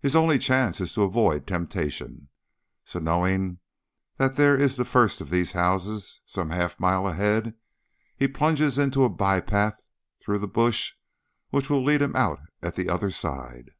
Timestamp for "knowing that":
2.98-4.34